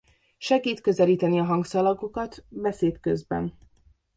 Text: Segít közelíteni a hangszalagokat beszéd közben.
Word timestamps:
Segít 0.39 0.81
közelíteni 0.81 1.39
a 1.39 1.43
hangszalagokat 1.43 2.45
beszéd 2.49 2.99
közben. 2.99 3.57